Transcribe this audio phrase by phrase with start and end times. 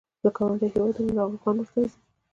[0.23, 1.97] له ګاونډیو هیوادونو ناروغان ورته ځي.